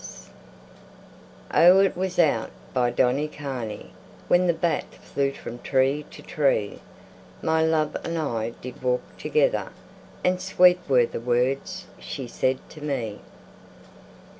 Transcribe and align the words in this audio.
XXXI 1.51 1.59
O, 1.59 1.79
it 1.81 1.95
was 1.95 2.17
out 2.17 2.49
by 2.73 2.89
Donnycarney 2.91 3.91
When 4.27 4.47
the 4.47 4.53
bat 4.55 4.91
flew 4.95 5.31
from 5.31 5.59
tree 5.59 6.05
to 6.09 6.23
tree 6.23 6.79
My 7.43 7.61
love 7.63 7.95
and 8.03 8.17
I 8.17 8.53
did 8.63 8.81
walk 8.81 9.03
together; 9.19 9.69
And 10.23 10.41
sweet 10.41 10.79
were 10.89 11.05
the 11.05 11.19
words 11.21 11.85
she 11.99 12.27
said 12.27 12.57
to 12.71 12.81
me. 12.83 13.19